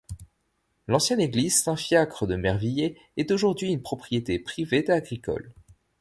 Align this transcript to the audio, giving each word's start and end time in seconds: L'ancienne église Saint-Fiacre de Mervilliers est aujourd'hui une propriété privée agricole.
L'ancienne 0.87 1.19
église 1.21 1.61
Saint-Fiacre 1.61 2.25
de 2.25 2.35
Mervilliers 2.35 2.97
est 3.17 3.29
aujourd'hui 3.29 3.71
une 3.71 3.83
propriété 3.83 4.39
privée 4.39 4.89
agricole. 4.89 5.53